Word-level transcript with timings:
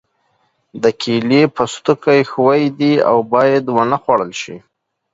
د 0.83 0.85
کیلې 1.01 1.41
پوستکی 1.55 2.21
ښوی 2.31 2.63
دی 2.79 2.93
او 3.09 3.17
باید 3.33 3.63
ونه 3.75 3.97
خوړل 4.03 4.31
شي. 4.41 4.55